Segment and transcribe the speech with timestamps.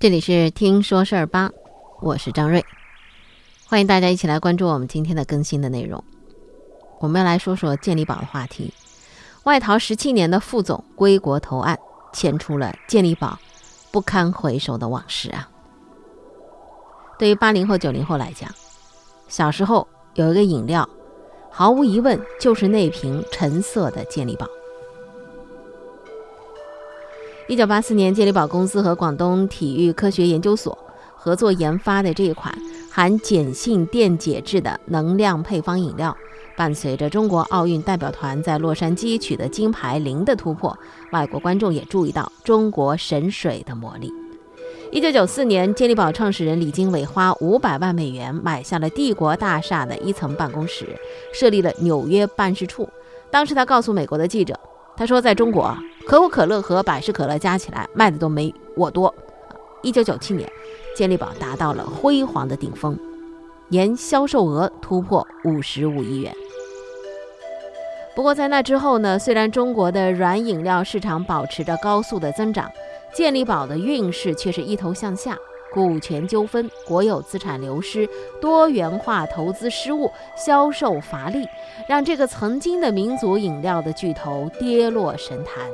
[0.00, 1.50] 这里是听说事儿吧，
[2.00, 2.64] 我是张瑞，
[3.66, 6.04] 欢迎大家一起来关注我们今天的更新的内容。
[7.00, 8.72] 我们要来说说健力宝的话题。
[9.42, 11.76] 外逃十七年的副总归国投案，
[12.12, 13.36] 牵出了健力宝
[13.90, 15.50] 不堪回首的往事啊。
[17.18, 18.48] 对于八零后、九零后来讲，
[19.26, 20.88] 小时候有一个饮料，
[21.50, 24.46] 毫无疑问就是那瓶橙色的健力宝。
[27.48, 30.76] 一九八四年，健力宝公司和广东体育科学研究所
[31.16, 32.54] 合作研发的这一款
[32.90, 36.14] 含碱性电解质的能量配方饮料，
[36.58, 40.76] 伴随着中国奥运代表团在洛杉矶取得金牌零的突破，
[41.10, 44.12] 外国观众也注意到中国神水的魔力。
[44.92, 50.86] 一九九四年，健力宝创始人李经纬花五百万美元买下了帝国大厦的一层办公室，
[51.32, 52.86] 设立了纽约办事处。
[53.30, 54.54] 当时他告诉美国的记者。
[54.96, 59.14] 他说，在中国，可口可乐和百事可乐加起来卖的都没我多。
[59.82, 60.50] 一九九七年，
[60.96, 62.98] 健力宝达到了辉煌的顶峰，
[63.68, 66.34] 年销售额突破五十五亿元。
[68.16, 72.70] 不过在那之后呢，虽然中国的软饮料市场保持着高速的增长，
[73.14, 75.36] 健力宝的运势却是一头向下。
[75.70, 78.08] 股权纠纷、国有资产流失、
[78.40, 81.46] 多元化投资失误、销售乏力，
[81.86, 85.70] 让这个曾经的民族饮料的巨头跌落神坛。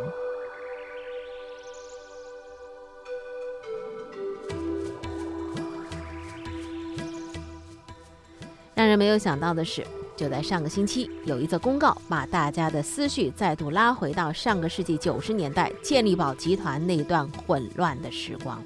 [8.75, 9.87] 让人没有想到的是，
[10.17, 18.63] 就在上个星期，有一则公告把大家的思绪再度拉回到上个世纪九十年代健力宝集团那段混乱的时光。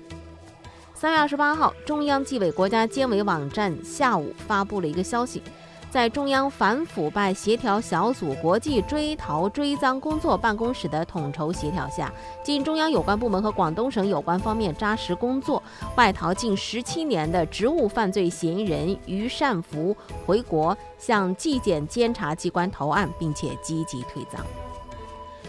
[0.95, 5.42] 三月二十八号，中央纪委国家监委网站下午发布了一个消息，
[5.91, 12.13] 在中央反腐败协调小组国际追逃追赃工作办公室的统筹协调下，
[12.45, 15.63] 经中央有关部门和广东省有关方面扎实工作，
[15.96, 19.96] 外逃近十七年的职务犯罪嫌疑人于善福
[20.27, 24.45] 回国，向纪检监察机关投案，并且积极退赃。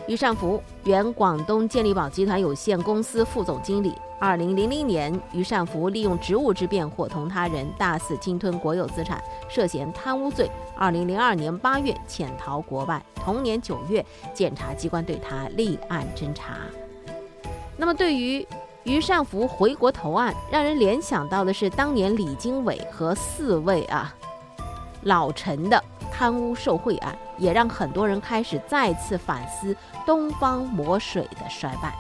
[0.10, 3.94] 于善福，原广东健力宝集团有限公司副总经理。
[4.18, 10.50] 二零零零年，于善福利用职务之便伙同他人大肆侵吞国有资产，涉嫌贪污罪。
[10.76, 14.04] 二零零二年八月潜逃国外，同年九月，
[14.34, 16.56] 检察机关对他立案侦查。
[17.78, 18.44] 那么，对于
[18.86, 24.12] 于善福回国投案，让人联想到的是当年李经纬和四位啊
[25.04, 25.80] 老陈的
[26.12, 31.94] 贪污受贿案，也让很多人开始再次反思东方魔水的衰败。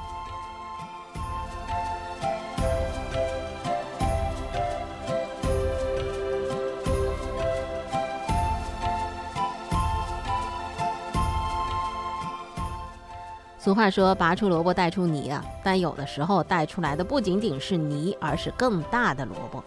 [13.62, 19.64] 俗话说“拔出萝卜带出泥”啊，但有的时候带出来的不仅仅是泥，而是更大的萝卜。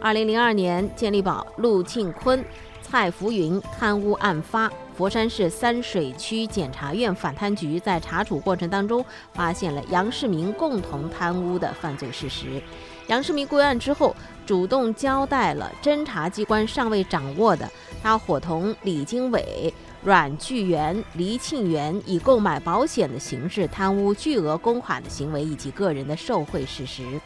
[0.00, 2.44] 二零零二年，健力宝陆庆坤、
[2.94, 12.62] 蔡福云贪污案发，佛山市三水区检察院反贪局在查处过程当中，发现了杨世明共同贪污的犯罪事实。
[13.08, 14.14] 杨世明归案之后，
[14.46, 17.68] 主动交代了侦查机关尚未掌握的，
[18.00, 19.74] 他伙同李经纬。
[20.04, 27.20] 阮巨源、黎庆元以购买保险的形式贪污巨额公款的行为，以及个人的受贿事实。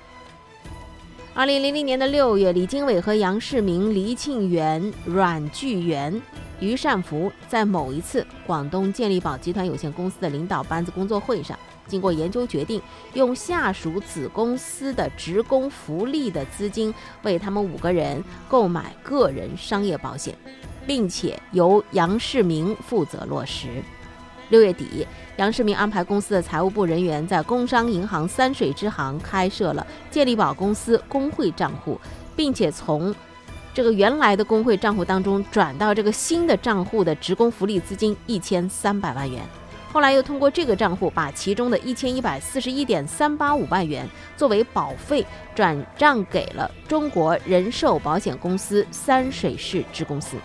[1.39, 6.21] 二零零零年的六月，李经纬和杨世明、黎庆元、阮巨源、
[6.59, 11.57] 于善福在某一次广东健力宝集团有限公司的领导班子工作会上，
[11.87, 12.83] 经过研究决定，
[13.15, 20.35] 用下属子公司的职工福利的资金为他们五个人购买个人商业保险。
[20.89, 23.69] 并且由杨世明负责落实。
[24.51, 32.01] 六月底，杨世明安排公司的财务部人员在工商银行三水支行开设了健力宝公司工会账户，
[32.35, 33.15] 并且从
[33.75, 39.43] 这个原来的工会账户当中转到这个新的账户的职工福利资金一千三百万元。
[39.93, 44.07] 后来又通过这个账户把其中的一千一百四十一点三八五万元
[44.37, 45.25] 作为保费
[45.55, 50.37] 转账给了中国人寿保险公司三水市支公司。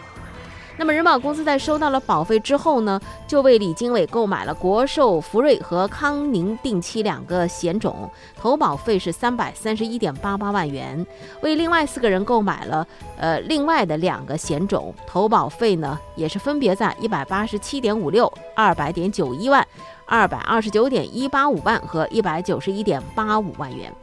[0.75, 11.05] 那么人保公司在收到了保费之后呢，就为李经纬购买了国寿、福瑞和康宁定期两个险种，投保费是三百三十一点八八万元；
[11.41, 12.85] 为另外四个人购买了
[13.17, 19.65] 呃另外的两个险种，投保费呢也是分别在一百八十七点五六、二百点九一万、
[20.05, 23.93] 二百二十九点一八五万和一百九十一点八五万元。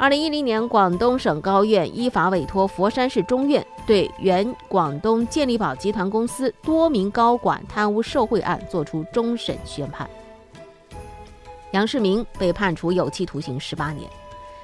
[0.00, 10.08] 二零一零年，广东省高院依法委托佛山市中院对原广东健力宝集团公司多名高管贪污受贿案作出终审宣判。
[11.72, 14.08] 杨世明被判处有期徒刑十八年，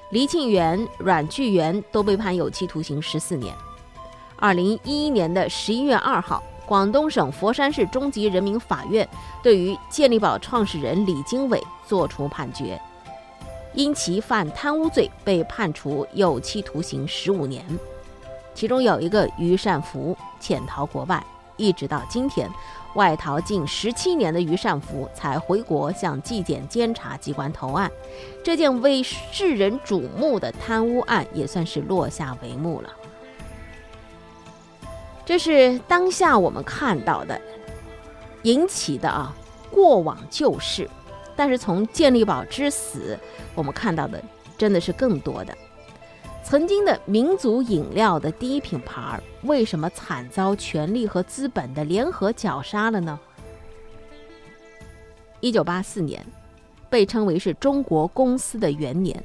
[0.08, 3.54] 黎庆元、阮巨源都被判有期徒刑十四年。
[4.36, 9.06] 二零一一年的十一月二号，广东省佛山市中级人民法院
[9.42, 12.80] 对于健力宝创始人李经纬作出判决，
[13.76, 17.64] 因其犯贪污罪，被判处有期徒刑十五年。
[18.54, 21.22] 其中有一个于善福潜逃国外，
[21.58, 22.50] 一直到今天，
[22.94, 27.92] 外逃近十七年的于善福才回国向纪检监察机关投案。
[28.42, 32.90] 这件为世人瞩目的贪污案也算是落下帷幕了。
[35.26, 37.38] 这是当下我们看到的
[38.44, 39.34] 引起的啊
[39.70, 40.88] 过往旧事，
[41.36, 43.18] 但是从健力宝之死，
[43.54, 44.20] 我们看到的
[44.56, 45.56] 真的是更多的。
[46.42, 53.18] 曾经的民族饮料的第一品牌，为什么惨遭权力和资本的联合绞杀了呢？
[55.40, 56.24] 一九八四年，
[56.88, 59.22] 被称为是中国公司的元年，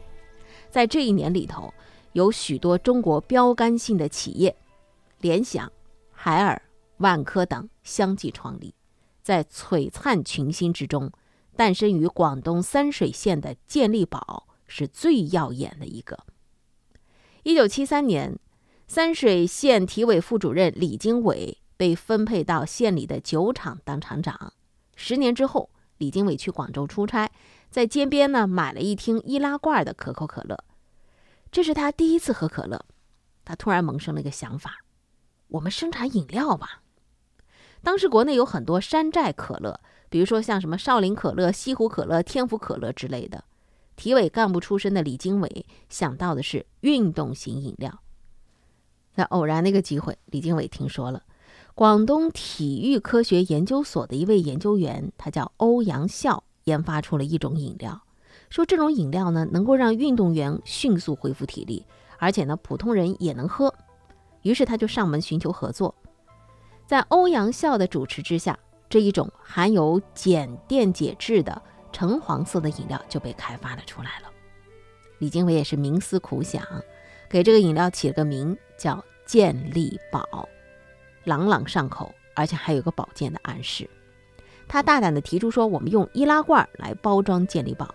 [0.69, 1.73] 在这一年里头，
[2.13, 4.55] 有许多中国标杆性的企业，
[5.19, 5.71] 联想、
[6.11, 6.61] 海尔、
[6.97, 8.73] 万科等相继创立，
[9.21, 11.11] 在璀璨群星之中，
[11.55, 16.25] 诞生于广东三水县的健力宝是最耀眼的一个。
[17.43, 18.37] 一九七三年，
[18.87, 24.53] 三水县体委副主任李经纬被分配到县里的酒厂当厂长。
[24.95, 27.31] 十年之后，李经纬去广州出差，
[27.69, 30.63] 在街边呢买了一听易拉罐的可口可乐。
[31.51, 32.85] 这是他第一次喝可乐，
[33.43, 34.77] 他突然萌生了一个想法：
[35.47, 36.81] 我们生产饮料吧。
[37.83, 43.45] 当时国内有很多山寨可乐，比如说像什么少林可乐、西湖可乐、天府可乐之类的。
[43.95, 48.01] 体委干部出身的李经纬想到的是运动型饮料。
[49.13, 51.23] 在偶然的一个机会，李经纬听说了
[51.75, 58.01] 广东体育科学研究所的一位研究员，他叫欧阳笑，研发出了一种饮料，
[58.49, 61.85] 说这种饮料呢能够让运动员迅速恢复体力，
[62.17, 63.73] 而且呢普通人也能喝。
[64.41, 65.95] 于是他就上门寻求合作。
[66.87, 68.57] 在欧阳笑的主持之下，
[68.91, 71.59] 这一种含有碱电解质的。
[71.93, 74.31] 橙黄色的饮料就被开发了出来了。
[75.17, 76.65] 李经纬也是冥思苦想，
[77.29, 80.47] 给这个饮料起了个名叫“健力宝”，
[81.25, 83.89] 朗朗上口，而且还有个保健的暗示。
[84.69, 87.93] 他大胆地提出说：“我们用易拉罐来包装健力宝。”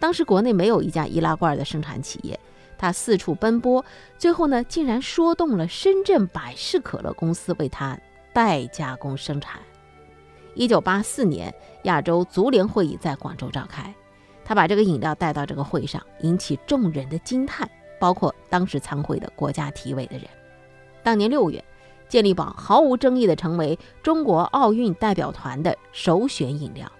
[0.00, 2.40] 当时国内没有一家易拉罐的生产企业，
[2.78, 3.84] 他四处奔波，
[4.16, 7.98] 最后呢，竟然说动了深圳百事可乐公司为他
[8.32, 9.60] 代加工生产。
[10.54, 11.52] 一九八四年，
[11.82, 13.92] 亚洲足联会议在广州召开，
[14.44, 17.68] 他把这个饮料带到这个会上，引起众人的惊叹，
[17.98, 20.26] 包括当时参会的国家体委的人。
[21.02, 21.62] 当年六月，
[22.08, 26.90] 健力宝毫无争议地成为中国奥运代表团的首选饮料。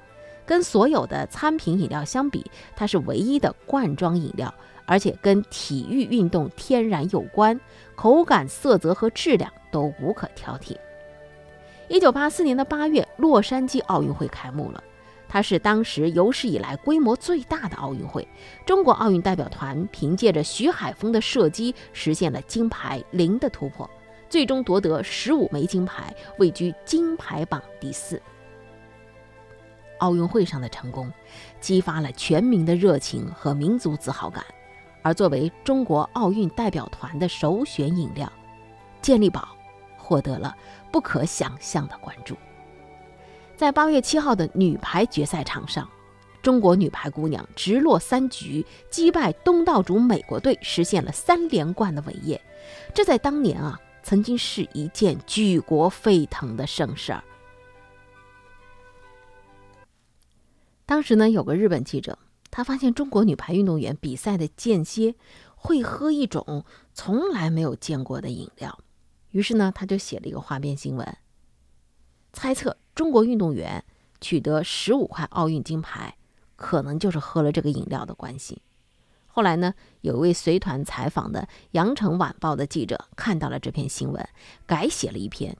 [0.47, 2.45] 跟所有的餐品饮料相比，
[2.77, 4.53] 它是唯一的罐装饮料，
[4.85, 7.59] 而且跟体育运动天然有关，
[7.95, 10.77] 口感、色泽和质量都无可挑剔。
[11.89, 14.83] 一九八四年的八月，洛杉矶奥运会开幕了，
[15.29, 18.27] 它是当时有史以来规模最大的奥运会。
[18.65, 23.89] 中国奥运代表团凭借着徐海峰的射击，实现了金牌零的突破，
[24.31, 28.21] 最终夺得十五枚金牌，位居金牌榜第四。
[29.99, 31.12] 奥运会上的成功，
[31.61, 34.43] 激发了全民的热情和民族自豪感，
[35.03, 38.33] 而作为中国奥运代表团的首选饮料，
[39.03, 39.49] 健力宝。
[39.97, 40.55] 获得了
[40.95, 42.37] 不可想象的关注。
[43.57, 45.91] 在八月七号的女排决赛场上，
[46.41, 52.41] 中国女排姑娘直落三局击败东道主美国队，实现了三连冠的伟业。
[52.95, 57.25] 这在当年啊，曾经是一件举国沸腾的盛事儿。
[60.87, 62.17] 当时呢，有个日本记者，
[62.53, 65.17] 他发现中国女排运动员比赛的间歇
[65.57, 68.79] 会喝一种从来没有见过的饮料。
[69.35, 71.17] 于是呢，他就写了一个花边新闻，
[72.33, 73.85] 猜测中国运动员
[74.21, 76.17] 取得十五块奥运金牌，
[76.55, 78.62] 可能就是喝了这个饮料的关系。
[79.26, 81.41] 后来呢，有一位随团采访的
[81.73, 84.25] 《羊城晚报》的记者看到了这篇新闻，
[84.67, 85.57] 改写了一篇，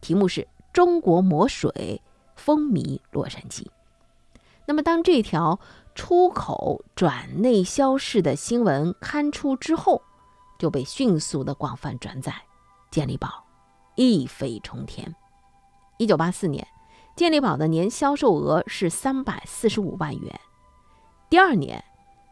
[0.00, 2.00] 题目是“中国魔水
[2.34, 3.66] 风靡洛杉矶”。
[4.64, 5.60] 那么，当这条
[5.94, 10.00] 出口转内销式的新闻刊出之后，
[10.58, 12.34] 就被迅速的广泛转载。
[12.94, 13.44] 健力宝
[13.96, 15.16] 一飞冲天。
[15.98, 16.64] 一九八四年，
[17.16, 20.40] 健力宝的年销售额是三百四十五万元，
[21.28, 21.84] 第二年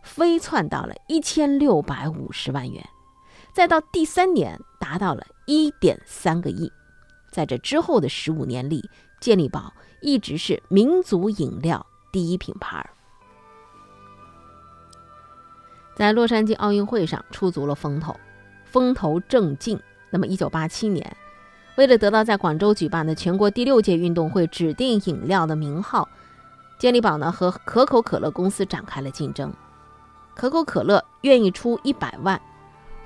[0.04, 2.88] 飞窜到了一千六百五十万元，
[3.52, 6.70] 再到第三年达到了一点三个亿。
[7.32, 8.88] 在这之后的十五年里，
[9.20, 12.88] 健力宝一直是民族饮料第一品牌。
[15.96, 18.14] 在洛杉矶奥运会上出足了风头，
[18.64, 19.76] 风头正劲。
[20.12, 21.16] 那么，一九八七年，
[21.76, 26.06] 为了得到在广州举办的全国第六届运动会指定饮料的名号，
[26.78, 29.50] 健力宝呢和可口可乐公司展开了竞争。
[30.34, 32.38] 可口可乐愿意出一百万，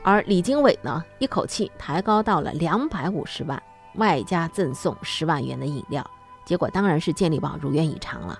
[0.02, 3.62] 而李经纬呢一口气抬高到了两百五十万，
[3.94, 6.04] 外加赠送十万元的饮料。
[6.44, 8.36] 结果当然是健力宝如愿以偿了。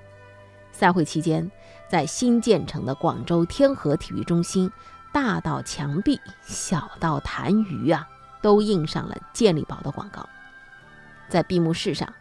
[0.73, 1.49] 赛会期间，
[1.89, 4.71] 在新建成的广州天河体育中心，
[5.13, 8.07] 大到墙壁，小到痰盂啊，
[8.43, 10.29] 都印上了健力宝的广告。
[11.29, 12.13] 在闭幕式上，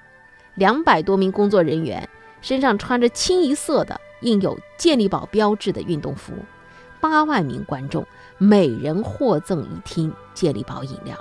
[0.56, 2.08] 两百多名工作人员
[2.42, 6.34] 身上穿着清一色的印有健力宝标志的运动服，
[7.00, 8.06] 八万名观众
[8.38, 11.16] 每人获赠一听健力宝饮料。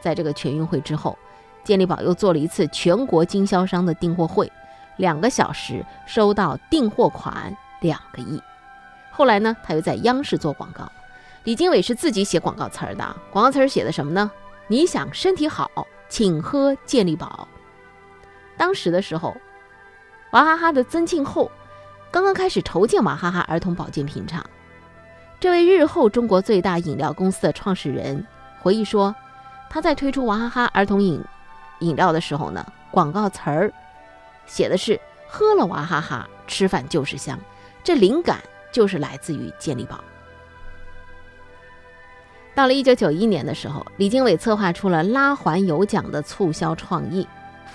[0.00, 1.18] 在这个全运会之后。
[1.64, 4.50] 健力宝又做了一次全国经销商的订货会，
[4.96, 8.42] 两个小时收到订货款两个亿。
[9.12, 10.90] 后来呢，他又在央视做广告，
[11.44, 13.16] 李经纬是自己写广告词儿的。
[13.30, 14.30] 广告词儿写的什么呢？
[14.68, 15.70] 你想身体好，
[16.08, 17.48] 请喝健力宝。
[18.56, 19.36] 当时的时候，
[20.32, 21.50] 娃哈哈的曾庆后
[22.10, 24.44] 刚刚开始筹建娃哈哈儿童保健品厂。
[25.40, 28.24] 这位日后中国最大饮料公司的创始人
[28.60, 29.12] 回忆说，
[29.68, 31.22] 他在推出娃哈哈儿童饮。
[31.80, 33.72] 饮料的时候呢，广告词儿
[34.46, 37.36] 写的是“喝了娃哈哈，吃饭就是香”，
[37.82, 39.98] 这灵感就是来自于健力宝。
[42.54, 47.26] 到了一九九一年的时候，李经纬策划出了拉环有奖的促销创意，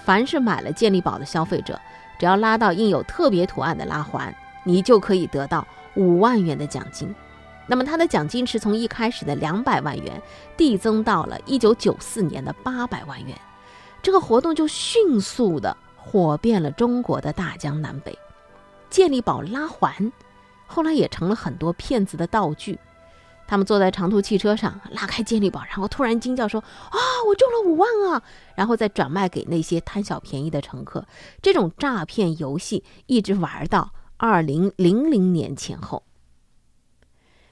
[0.06, 1.80] 凡是买了健力宝的消费者，
[2.20, 7.14] 只要拉到印有特别图案的拉环，你就可以得到五万元的奖金。
[7.66, 10.22] 那么他的奖金是从一开始的两百万元
[10.56, 13.36] 递增到了一九九四年的八百万元。
[14.02, 18.18] 这个活动就迅速的火遍了中国的大江南北，
[18.90, 20.14] 健力宝拉环，
[20.66, 22.80] 后来也成了很多骗子的道具。
[23.48, 26.60] 他们坐在长途汽车上拉开健力宝，然后突然惊叫说
[26.92, 28.22] ：“啊，我中了五万啊！”
[28.56, 31.08] 然后再转卖给那些贪小便宜的乘客。
[31.42, 36.04] 这种诈骗游戏一直玩到二零零零年前后。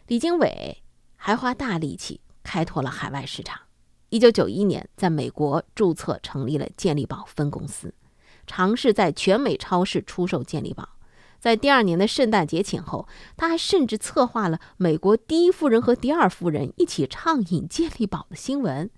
[0.07, 0.83] 李经纬
[1.15, 3.61] 还花大力气开拓了海外市场。
[4.09, 7.93] 一九九一年，在美国注册成立了健力宝分公司，
[8.45, 10.89] 尝试在全美超市出售健力宝。
[11.45, 18.89] 在第二年的圣诞节前后，他还甚至策划了美国第一夫人和第二夫人一起畅饮健力宝的新闻。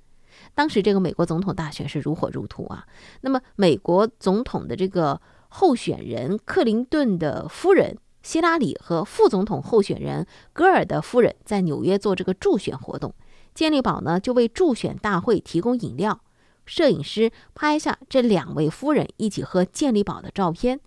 [0.55, 2.87] 当时这个美国总统大选是如火如荼啊。
[3.19, 13.13] 那么，美国总统的这个候选人克林顿的夫人希拉里和副总统候选人戈尔的夫人在纽约做这个助选活动。
[13.53, 16.21] 健力宝呢，就为助选大会提供饮料。
[16.65, 20.79] 摄影师拍下这两位夫人一起喝健力宝的照片。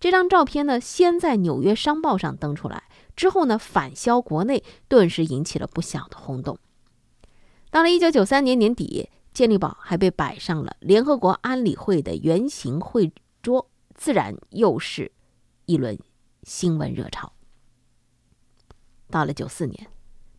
[0.00, 2.84] 这张照片呢，先在《纽约商报》上登出来，
[3.16, 6.58] 之后呢，反销国内，顿时引起了不小的轰动。
[7.70, 13.12] 到了1993年年底，健力宝还被摆上了联合国安理会的圆形会
[13.42, 15.10] 桌，自然又是
[15.66, 15.98] 一轮
[16.44, 17.32] 新闻热潮。
[19.10, 19.88] 到了94年，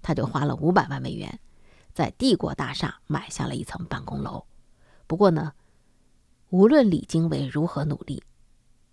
[0.01, 1.39] 他就花了500万美元。
[1.93, 4.45] 在帝国大厦买下了一层办公楼。
[5.05, 5.53] 不过呢，
[6.49, 8.23] 无论李经纬如何努力，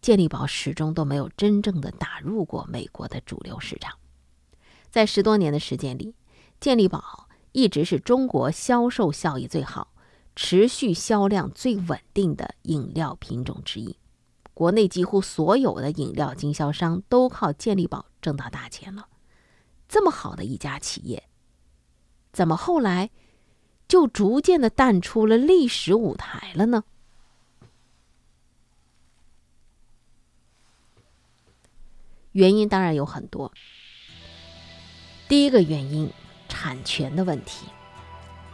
[0.07, 3.99] 健力宝始终都没有真正的打入过美国的主流市场。
[4.89, 6.15] 在十多年的时间里，
[6.61, 9.93] 健力宝一直是中国销售效益最好、
[10.37, 13.97] 持续销量最稳定的饮料品种之一。
[14.55, 19.09] 国内几乎所有的饮料经销商都靠健力宝挣到大钱了。
[19.89, 21.25] 这么好的一家企业。
[22.33, 23.11] 怎么后来
[23.89, 26.85] 就逐渐的淡出了历史舞台了呢？
[32.37, 33.51] 原因当然有很多。
[35.27, 36.13] 第一个原因，
[36.51, 37.67] 产权的问题。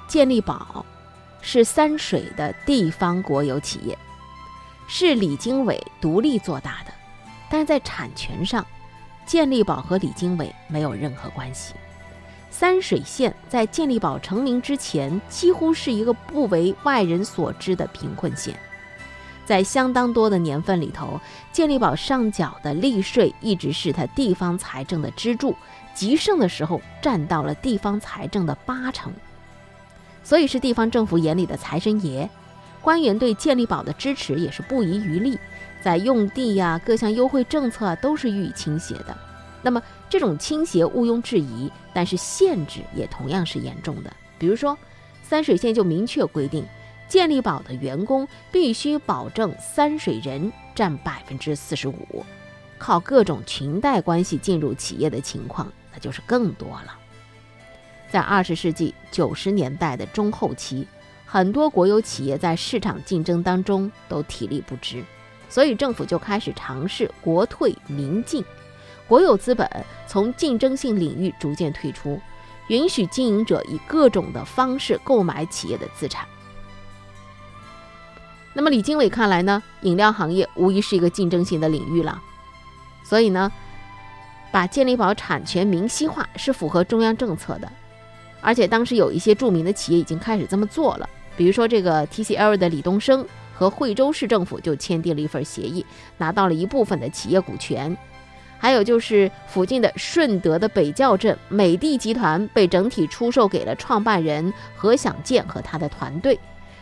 [0.07, 0.87] 健力宝
[1.41, 3.99] 是三水的地方国有企业，
[4.87, 6.93] 是李经纬独立做大的，
[7.51, 8.65] 但是在产权上，
[9.27, 11.75] 健力宝和李经纬没有任何关系。
[12.51, 18.57] 三水县在健力宝成名之前，几乎是一个不为外人所知的贫困县。
[19.45, 21.21] 在相当多的年份里头，
[21.53, 25.55] 健力宝上缴的利税一直是他地方财政的支柱，
[25.95, 29.13] 极盛的时候占到了地方财政的八成，
[30.23, 32.29] 所以是地方政府眼里的财神爷。
[32.81, 35.39] 官员对健力宝的支持也是不遗余力，
[35.83, 39.17] 在用地呀、各项优惠政策啊都是予以倾斜的。
[39.63, 39.81] 那么
[40.11, 44.13] 这种倾斜毋庸置疑，但是限制也同样是严重的。
[44.37, 44.77] 比如说，
[45.23, 46.67] 三水县就明确规定，
[47.13, 52.25] 健力宝的员工必须保证三水人占百分之四十五，
[52.79, 56.99] 靠各种裙带关系进入企业的情况那就是更多了。
[58.11, 60.89] 在二十世纪九十年代的中后期，
[61.27, 65.05] 很多国有企业在市场竞争当中都体力不支，
[65.51, 68.43] 所以政府就开始尝试国退民进，
[69.07, 69.69] 国有资本
[70.07, 72.19] 从竞争性领域逐渐退出，
[72.69, 76.27] 允许经营者以各种的方式购买企业的资产。
[78.55, 82.21] 那么李经纬看来呢，饮料行业无疑是一个竞争性的领域了，
[83.03, 83.51] 所以呢，
[84.51, 87.73] 把健力宝产权明晰化是符合中央政策的，
[88.43, 95.85] 而且当时有一些著名的企业已经开始这么做了，比如说这个 TCL 的李东生和惠州市政府就签订了一份协议，
[96.19, 97.97] 拿到了一部分的企业股权，
[98.59, 106.39] 还有就是附近的顺德的北滘镇美的集团被整体出售给了创办人何享健和他的团队，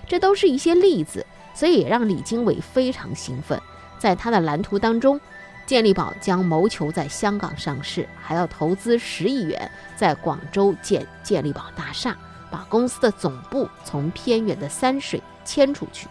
[0.08, 1.24] 这都是一些例子。
[1.54, 3.60] 所以也让李经纬非常兴奋，
[3.98, 5.20] 在他的蓝图当中，
[5.66, 12.16] 健力宝将谋求在香港上市，还要投资十亿元在广州建健力宝大厦，
[12.50, 16.08] 把公司的总部从偏远的三水迁出去。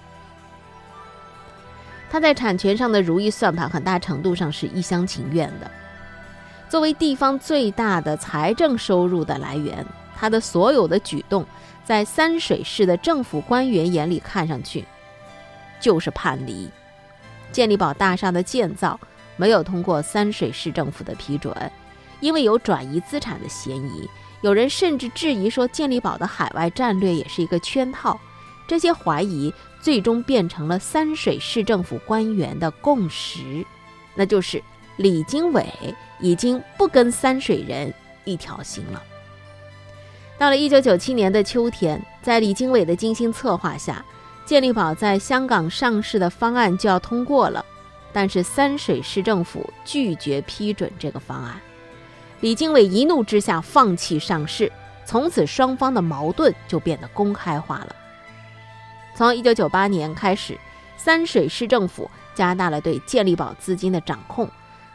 [2.11, 5.69] 他在产权上的如意算盘，很大程度上是一厢情愿的。
[6.67, 11.45] 作为地方最大的财政收入的来源，他的所有的举动，
[11.83, 14.85] 在三水市的政府官员眼里看上去。
[15.79, 16.69] 就是叛离，
[17.51, 18.99] 健力宝大厦的建造
[19.37, 21.53] 没有通过三水市政府的批准，
[22.19, 24.09] 因为有转移资产的嫌疑。
[24.41, 28.19] 有人甚至质疑说，健力宝的海外战略也是一个圈套。
[28.67, 33.65] 这些怀疑最终变成了三水市政府官员的共识，
[34.13, 34.61] 那就是
[34.97, 35.65] 李经纬
[36.19, 37.93] 已经不跟三水人
[38.25, 39.01] 一条心了。
[40.37, 44.05] 到了一九九七年的秋天，在李经纬的精心策划下。
[44.49, 47.63] 健力宝在香港上市的方案就要通过了，
[48.11, 51.61] 但是三水市政府拒绝批准这个方案。
[52.39, 54.71] 李经纬一怒之下放弃上市，
[55.05, 57.95] 从此双方的矛盾就变得公开化了。
[59.13, 60.57] 从一九九八年开始，
[60.97, 64.49] 三水市政府加大了对健力宝资金的掌控，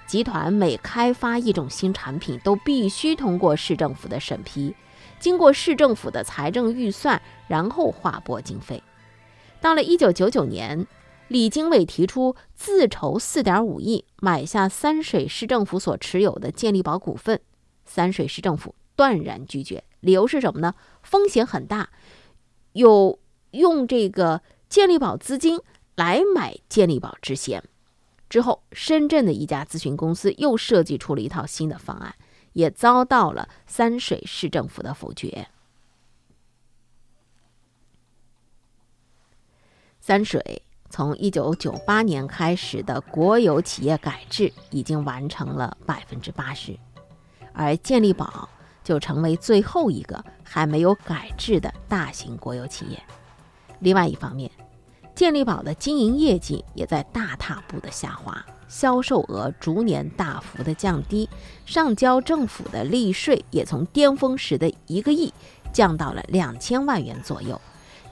[0.05, 4.75] 集团每开发一种新产品都必须通过市政府的审批，
[5.21, 8.83] 经过市政府的财政预算，然后划拨经费。
[9.65, 10.87] 到了一九九九年，
[11.29, 17.41] 李经纬提出自筹四点五亿买下三水市政府所持有的健力宝股份，
[17.87, 20.75] 三水市政府断然拒绝，理由是什么呢？
[21.03, 21.89] 风险很大，
[22.75, 23.19] 有
[23.53, 25.59] 用这个健力宝资金
[25.97, 27.65] 来买健力宝之嫌。
[28.29, 32.15] 之后，深圳的一家咨询公司又设计出了一套新的方案，
[32.53, 35.49] 也遭到了三水市政府的否决。
[40.07, 46.79] 三水从一九九八年开始的国有企业改制已经完成了百分之八十，
[47.55, 48.47] 而健力宝
[48.85, 53.03] 就成为最后一个还没有改制的大型国有企业。
[53.79, 54.51] 另外一方面，
[55.15, 61.27] 健力宝的经营业绩也在大踏步的下滑，销售额逐年大幅的降低，
[61.65, 65.33] 上交政府的利税也从巅峰时的一个亿
[65.73, 67.59] 降到了两千万元左右。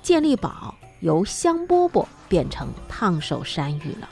[0.01, 0.75] 健力宝。
[1.03, 4.09] 由香饽饽变成烫手山芋了，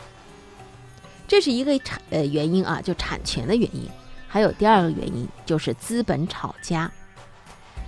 [1.29, 3.89] 这是一个产呃原因啊，就产权的原因。
[4.27, 6.91] 还有第二个原因就是资本炒家。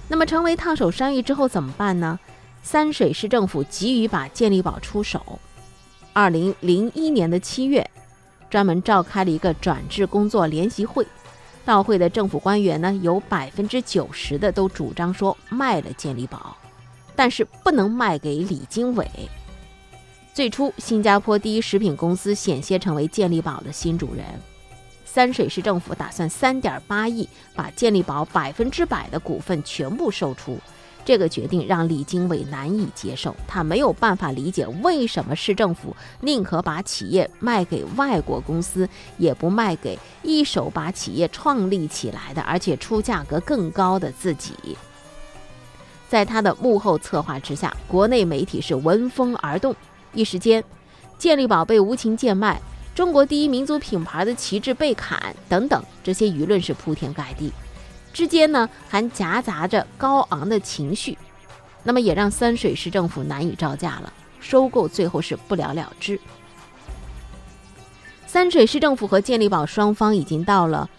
[0.06, 2.16] 那么成为烫手山芋之后怎么办呢？
[2.62, 5.40] 三水市政府急于把健力宝出手。
[6.12, 7.90] 二零零一年的七月，
[8.48, 11.04] 专门召开了一个转制工作联席会。
[11.64, 16.56] 到会的政府官员呢，有百分之九十的都主张说卖了健力宝。
[17.14, 19.06] 但是不能卖给李经纬。
[20.34, 24.24] 最初，新加坡第一食品公司险些成为健力宝的新主人。
[25.04, 30.58] 三水市政府打算三点八亿把健力宝百分之百的股份全部售出，
[31.04, 33.36] 这个决定让李经纬难以接受。
[33.46, 44.54] 他没有办法理解为什么市政府宁可把企业卖给外国公司，也不卖给一手把企业创立起来的，而且出价格更高的自己。
[46.12, 49.74] 在他的幕后策划之下，国内媒体是闻风而动，
[50.12, 50.62] 一时间，
[51.16, 52.60] 健力宝被无情贱卖，
[52.94, 57.50] 中国第一民族品牌的旗帜被砍等等，这些舆论是铺天盖地，
[58.12, 61.16] 之间呢还夹杂着高昂的情绪，
[61.82, 66.20] 那么也让三水市政府难以招架了，收购最后是不了了之。
[68.26, 70.90] 三水市政府和健力宝双方已经到了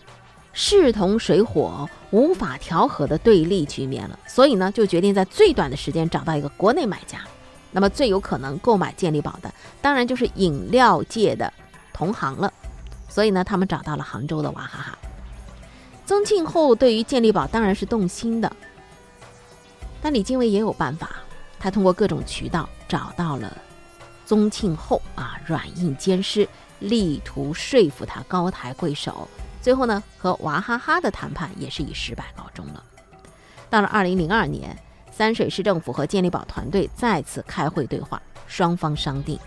[0.53, 1.89] 势同水火。
[2.11, 7.21] 无法调和的对立局面了，所以呢，就决定在最短的时间找到一个国内买家。
[7.71, 11.51] 那么最有可能购买健力宝的，当然就是饮料界的
[11.91, 12.53] 同行了。
[13.09, 14.97] 所以呢，他们找到了杭州的娃哈哈。
[16.05, 18.55] 宗庆后对于健力宝当然是动心的，
[20.03, 21.09] 但李经纬也有办法，
[21.59, 23.57] 他通过各种渠道找到了
[24.23, 29.27] 宗庆后啊，软硬兼施，力图说服他高抬贵手。
[29.63, 32.83] 最后呢，和娃哈哈的谈判也是以失败告终了。
[33.69, 34.77] 到了二零零二年，
[35.09, 39.39] 三水市政府和健力宝团队再次开会对话，双方商定，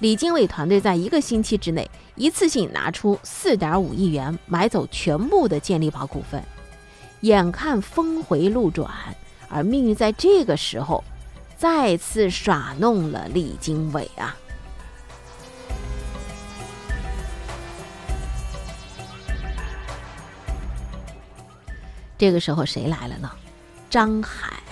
[0.00, 6.42] 李经纬团队在一个星期之内一次性拿出四点五亿元买走全部的健力宝股份。
[7.20, 8.90] 眼看峰回路转，
[9.48, 11.04] 而命运在这个时候
[11.56, 14.36] 再次耍弄了李经纬啊！
[22.22, 23.28] 这个时候谁来了呢？
[23.90, 24.62] 张海。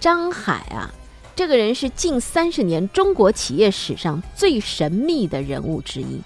[0.00, 0.88] 张海啊，
[1.36, 6.18] 这个人是近三十年中国企业史上最神秘的人物之一。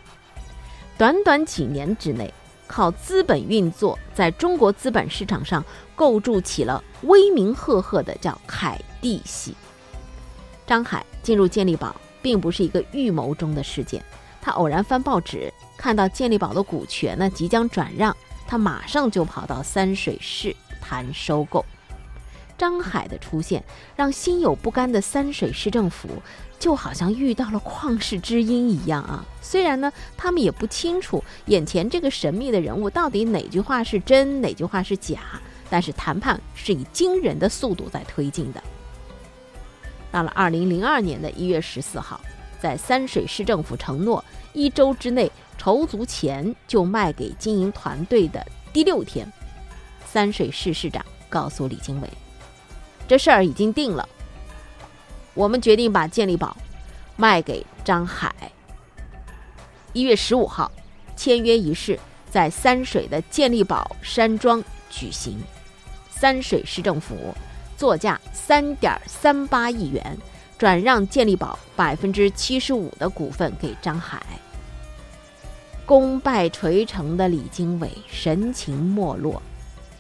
[0.97, 2.33] 短短几年之内，
[2.69, 5.65] 靠资本运作，在中国资本市场上
[5.97, 9.57] 构筑起了威名赫赫的叫凯蒂系。
[10.65, 14.01] 张海进入健力宝，并不是一个预谋中的事件。
[14.41, 18.17] 他偶然翻报纸，看到健力宝的股权呢即将转让。
[18.55, 21.67] 他马上就跑到三水市谈收购。
[22.57, 23.65] 张海的出现，
[23.97, 26.09] 让心有不甘的三水市政府
[26.57, 29.25] 就好像遇到了旷世之音一样啊！
[29.43, 35.19] 虽然呢，他们也不清楚眼前这个神秘的人物到底哪句话是真，哪句话是假，
[35.69, 38.63] 但是谈判是以惊人的速度在推进的。
[40.13, 42.21] 到了二零零二年的一月十四号，
[42.61, 45.29] 在三水市政府承诺一周之内。
[45.65, 49.27] 筹足钱就卖给经营团队的第六天，
[50.05, 52.11] 三水市市长告诉李经纬，
[53.09, 54.07] 这事儿已经定了，
[55.33, 56.55] 我们决定把健力宝
[57.17, 58.31] 卖给张海。
[59.95, 60.71] 一月十五号，
[61.17, 61.99] 签约仪式
[62.31, 65.39] 在三水的健力宝山庄举行，
[66.11, 67.35] 三水市政府
[67.79, 70.19] 作价三点三八亿元，
[70.59, 74.23] 转让健力宝百分之七十五的股份给张海。
[75.87, 79.43] 功败垂成的李经纬神情没落。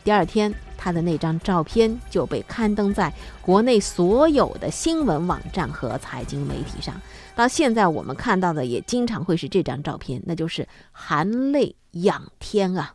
[0.03, 7.01] 第二天，他的那张照片就被刊登在国内所有的新闻网站和财经媒体上。
[7.35, 12.94] 到现在，我们看到的也经常会是这张照片，那就是含泪仰天啊！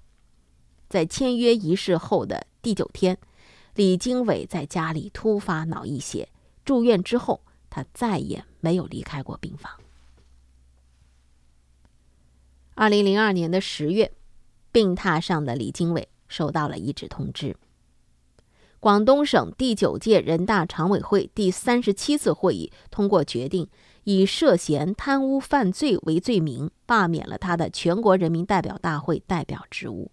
[0.88, 3.18] 在签约仪式后的第九天，
[3.76, 6.30] 李经纬在家里突发脑溢血，
[6.66, 9.72] 住院之后，他再也没有离开过病房。
[12.80, 14.14] 二零零二年的十月，
[14.72, 17.58] 病榻上的李经纬收到了一纸通知：
[18.80, 23.68] 广东省第九届人大常委会第三十七次会议通过决定，
[24.06, 30.10] 以涉嫌贪污犯罪为罪名，罢免了他的全国人民代表大会代表职务。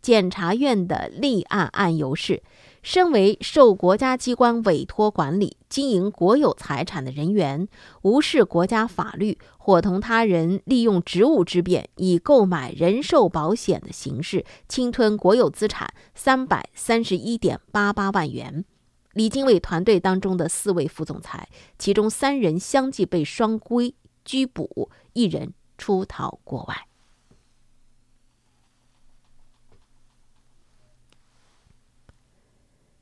[0.00, 2.44] 检察院的立案案由是。
[2.84, 7.66] 身为受国家机关委托管理经营国有财产的人员，
[8.02, 18.66] 无视国家法律，伙同他人利用职务之便，以购买人寿保险的形式侵吞国有资产三百三十一点八八万元。
[19.14, 23.94] 李经纬团队当中的四位副总裁，其中三人相继被双规
[24.26, 26.86] 拘捕，一人出逃国外。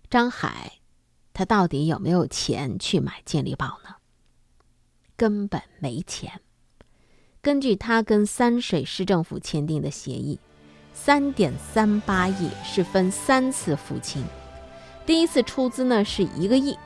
[0.09, 0.80] 张海，
[1.41, 3.95] 他到底有没有钱去买健力宝呢？
[5.17, 6.43] 根本没钱。
[7.41, 10.39] 根据他跟三水市政府签订的协议，
[10.93, 14.23] 三点三八亿是分三次付清。
[15.07, 16.77] 第一次出资呢是一个亿，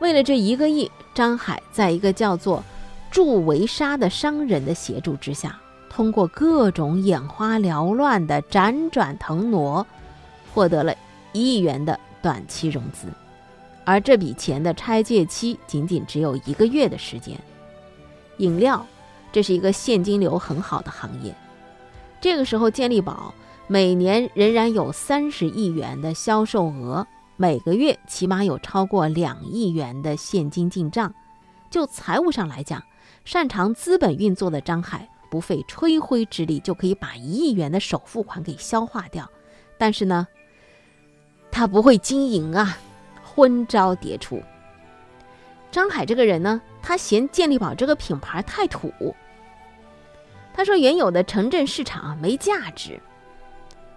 [0.00, 2.62] 为了这一个亿，张海在一个叫做
[3.10, 9.86] 祝维沙的商人的协助之下，通过各种眼花缭乱的辗转腾挪，
[10.52, 10.94] 获得了
[11.32, 11.98] 一亿元的。
[12.20, 13.06] 短期融资，
[13.88, 17.34] 而这笔钱的拆借期仅仅只有一个月的时间。
[18.36, 18.86] 饮料，
[19.32, 21.34] 这是一个现金流很好的行业。
[22.20, 23.32] 这个时候，健力宝
[23.66, 27.06] 每年仍然有三十亿元的销售额，
[27.38, 31.14] 每个月起码有超过两亿元的现金进账。
[31.70, 32.82] 就财务上来讲，
[33.24, 39.26] 擅长资本运作的张海不费吹灰之力就可以把一亿元的首付款给消化掉。
[39.78, 40.28] 但是呢？
[41.50, 42.76] 他不会经营啊，
[43.38, 44.42] 昏招迭出。
[45.70, 49.14] 张海这个人呢，他嫌健力宝这个品牌太土。
[50.52, 53.00] 他说原有的城镇市场没价值，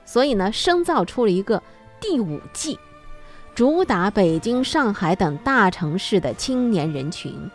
[0.05, 1.63] 所以呢，深造出了一个
[1.99, 2.77] 第五季，
[3.55, 7.49] 主打北京、上海等大城市的青年人群。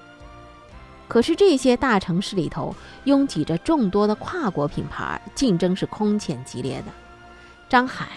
[1.07, 6.87] 可是这些大城市里头拥挤着众多的跨国品牌，竞争是空前激烈的。
[7.69, 8.09] 张海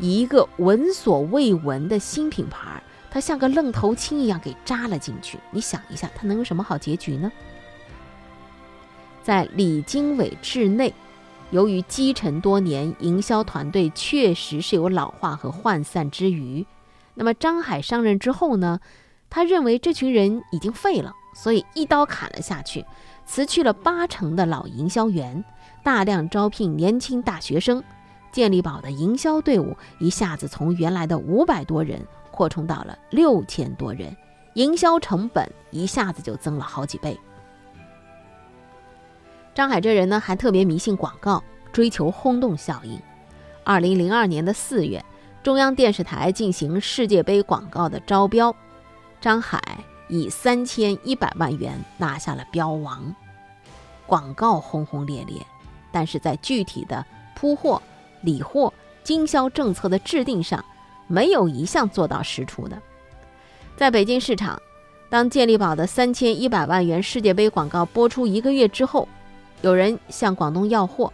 [0.00, 2.82] 以一个闻所未闻的新品牌，
[3.14, 5.38] 他像个愣头青一样给扎了进去。
[5.52, 7.30] 你想一下，他能有什么好结局呢？
[9.22, 10.92] 在李经纬治内，
[11.52, 16.66] 由于积沉多年，营销团队确实是有老化和涣散之余。
[17.14, 18.80] 那么张海上任之后呢？
[19.30, 22.84] 他认为这群人已经废了，所以一刀砍了下去，
[23.24, 25.44] 辞去了八成的老营销员，
[25.84, 27.80] 大量招聘年轻大学生。
[28.32, 34.14] 健力宝的营销队伍一下子从原来的五百多人扩充到了六千多人，
[34.54, 37.16] 营销成本一下子就增了好几倍。
[39.54, 41.40] 张海这人呢，还特别迷信广告，
[41.72, 43.00] 追求轰动效应。
[43.62, 45.04] 二零零二年的四月，
[45.44, 48.52] 中央电视台进行世界杯广告的招标。
[49.20, 49.62] 张海
[50.08, 53.14] 以三千一百万元拿下了标王，
[54.06, 55.40] 广告轰轰烈烈，
[55.92, 57.80] 但是在具体的铺货、
[58.22, 60.64] 理货、经销政策的制定上，
[61.14, 62.76] 没有一项做到实处的。
[63.76, 64.60] 在北京市场，
[65.08, 69.08] 当健力宝的三千一百万元世界杯广告播出一个月之后，
[69.62, 71.12] 有人向广东要货，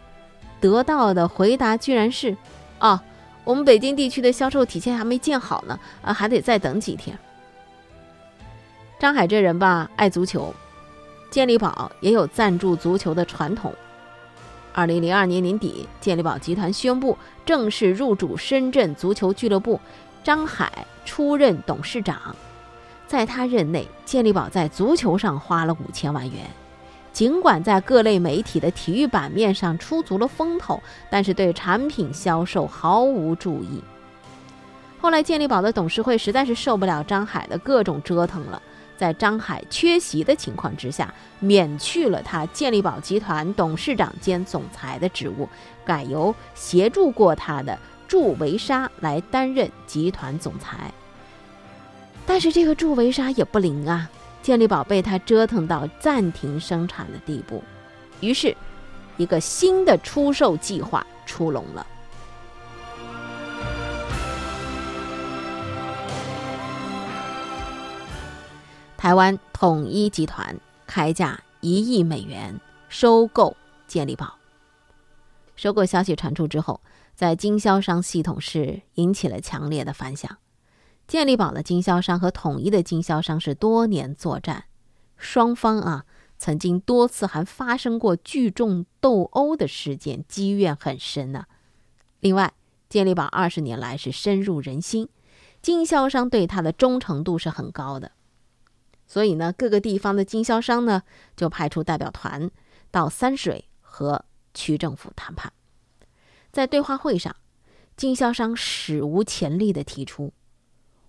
[0.59, 2.35] 得到的回答居然是
[2.81, 3.05] ：“啊，
[3.45, 7.19] 我们北京地区的销售体系还没建好呢，啊，还得再等几天。”
[8.99, 10.55] 张海这人吧，爱足球，
[11.31, 13.75] 健力宝也有赞助足球的传统。
[14.73, 19.81] 二零零二年年底，健力宝集团宣布正式入主深圳足球俱乐部，
[20.23, 22.35] 张海出任董事长。
[23.07, 26.49] 在他任内，健力宝在足球上花了五千万元，
[27.13, 30.81] 尽管在各类媒体的体育版面上出足了风头，
[31.11, 33.83] 但是对产品销售毫无注意。
[35.01, 38.63] 后来，健力宝的董事会实在是受不了张海的各种折腾了。
[39.01, 45.49] 在张海缺席的情况之下，免去了他健力宝集团董事长兼总裁的职务，
[45.87, 50.93] 改由协助过他的祝维沙来担任集团总裁。
[52.27, 54.07] 但是这个祝维沙也不灵啊，
[54.43, 57.65] 健力宝被他折腾到暂停生产的地步，
[58.21, 58.55] 于是，
[59.17, 61.87] 一个新的出售计划出笼了。
[69.01, 72.61] 台湾统一集团开价一亿美元
[72.91, 74.37] 收购健力宝。
[75.57, 76.83] 收购消息传出之后，
[77.15, 80.37] 在经销商系统是引起了强烈的反响。
[81.09, 84.65] 健力宝的经销商和统一的经销商是多年作战，
[85.17, 86.05] 双方啊
[86.37, 91.47] 曾经多次还发生过聚众斗殴的事件，积怨很深呢。
[92.19, 92.53] 另外，
[92.91, 95.09] 健力宝二十年来是深入人心，
[95.63, 98.13] 经销商对他的忠诚度是很高的。
[99.11, 101.03] 所以呢，各个地方的经销商呢，
[101.37, 102.49] 就派出代表团
[102.93, 105.53] 到三水和区政府谈判。
[106.53, 107.35] 在对话会上，
[107.97, 110.33] 经销商史无前例地提出：“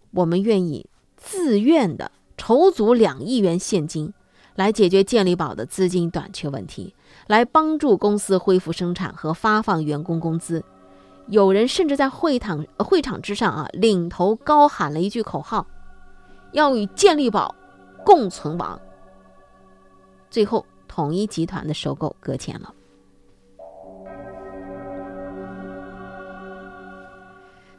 [0.10, 4.12] 我们愿意自愿的筹足两亿元现金，
[4.56, 6.96] 来解决健力宝的资金短缺问题，
[7.28, 10.64] 来帮助公司恢复生产和发放员工工资。”
[11.30, 15.68] 有人甚至在会场会场之上啊，领头高喊了一句口号
[16.52, 17.54] ：“要与健力宝。”
[18.06, 18.80] 共存亡。
[20.30, 22.74] 最后，统一集团的收购搁浅了。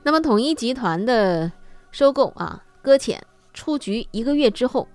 [0.02, 1.50] 那么，统一集团的
[1.90, 4.88] 收购啊，搁浅出局一个月之后，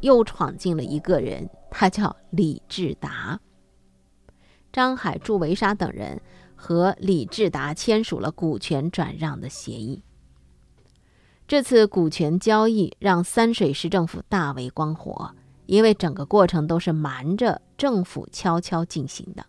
[0.00, 3.38] 又闯进了一个人，他叫李志达。
[4.72, 6.18] 张海、祝维沙等人
[6.54, 10.02] 和李志达签署了股权转让的协议。
[11.52, 15.32] 这次股权交易让三水市政府大为光火，
[15.66, 19.44] 因为整个过程都是瞒着政府悄悄进行的。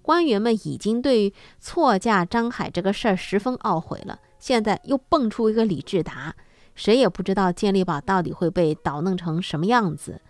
[0.00, 6.34] 官员们已经对错价张海这个事儿十分懊悔了，现在又蹦出一个李志达，
[6.74, 10.22] 谁也不知道健力宝到底会被捣弄成什么样子。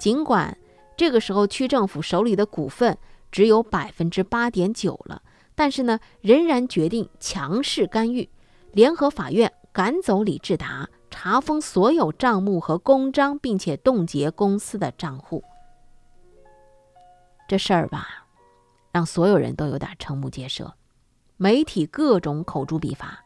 [0.00, 0.56] 尽管
[0.96, 2.96] 这个时候区政府手里的股份
[3.30, 5.20] 只有百分之八点九了，
[5.54, 8.30] 但是呢，仍然决定强势干预，
[8.72, 9.52] 联合法院。
[9.74, 15.42] 赶走李志达，查封所有账目和公章，并且冻结公司的账户。
[17.48, 18.28] 这事儿吧，
[18.92, 20.72] 让所有人都有点瞠目结舌。
[21.36, 23.24] 媒体各种口诛笔伐。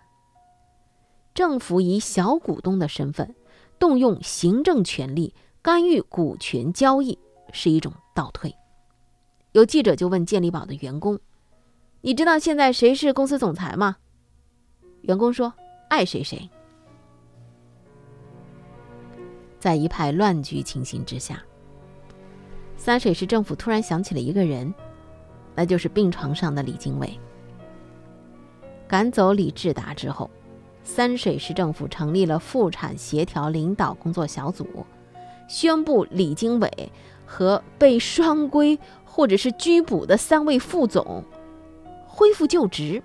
[1.35, 3.35] 政府以小股东的身份
[3.79, 7.19] 动用行政权力干预股权交易，
[7.53, 8.57] 是一种倒退。
[9.53, 11.21] 有记者就问健力宝的员工
[12.01, 13.99] ：“你知道现在谁是公司总裁吗？”
[15.05, 15.53] 员工说。
[15.89, 16.49] 爱谁谁。
[19.59, 21.43] 在一派乱局情形之下，
[22.77, 24.73] 三水市政府突然想起了一个人，
[25.55, 27.11] 那就是病床上的李经纬。
[28.87, 30.31] 赶走李志达之后，
[30.85, 34.87] 三水市政府成立了妇产协调领导工作小组，
[35.49, 36.93] 宣布李经纬
[37.27, 41.25] 和被双规或者是拘捕的三位副总
[42.07, 43.03] 恢复就职。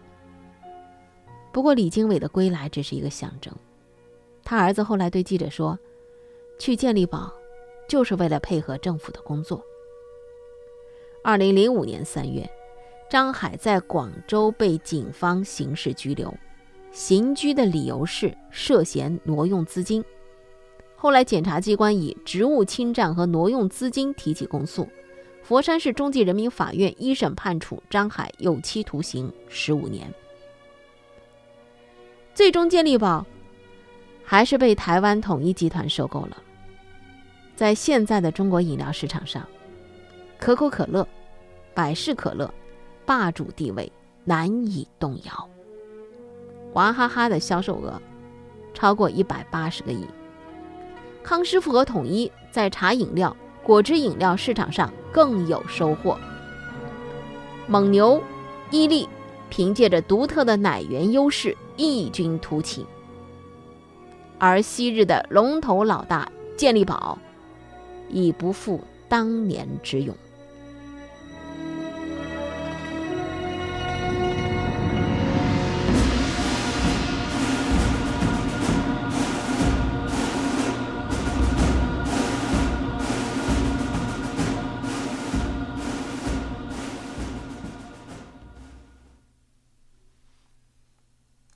[1.53, 3.53] 不过，李经纬的归来只是一个象征。
[4.43, 5.77] 他儿子后来对记者说
[6.57, 7.31] ：“去健力宝，
[7.87, 9.63] 就是为了配合政府的工作。”
[11.23, 12.49] 二零零五年三月，
[13.07, 16.35] 张海在广州被警方刑事拘留，
[16.91, 20.03] 刑拘的理由是涉嫌挪用资金。
[20.95, 24.87] 后来，检察机关以职务侵占和挪用资金提起公诉，
[25.43, 30.11] 佛山市中级人民法院一审判处张海有期徒刑十五年。
[32.43, 33.25] 最终，健力宝
[34.25, 36.35] 还是被台湾统一集团收购了。
[37.55, 39.47] 在现在的中国饮料市场上，
[40.37, 41.07] 可口可乐、
[41.73, 42.53] 百事可乐
[43.05, 43.89] 霸主地位
[44.25, 45.49] 难以动摇。
[46.73, 47.93] 娃哈哈的销售额
[48.73, 50.05] 超过一百八十个亿。
[51.23, 56.19] 康师傅和统一在茶饮料、果汁饮料市场上更有收获。
[57.67, 58.21] 蒙牛、
[58.69, 59.07] 伊利
[59.49, 61.55] 凭借着独特的奶源优势。
[61.75, 62.85] 异军突起，
[64.39, 67.17] 而昔日的龙头老大健力宝
[68.09, 70.15] 已不复当年之勇。